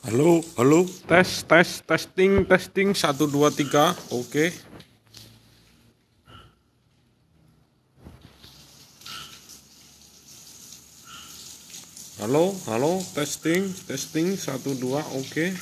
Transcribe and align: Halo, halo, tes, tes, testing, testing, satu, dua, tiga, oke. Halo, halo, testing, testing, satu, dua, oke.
Halo, 0.00 0.40
halo, 0.56 0.88
tes, 1.04 1.44
tes, 1.44 1.84
testing, 1.84 2.48
testing, 2.48 2.96
satu, 2.96 3.28
dua, 3.28 3.52
tiga, 3.52 3.92
oke. 4.08 4.48
Halo, 12.16 12.56
halo, 12.64 13.04
testing, 13.12 13.68
testing, 13.84 14.40
satu, 14.40 14.72
dua, 14.72 15.04
oke. 15.20 15.52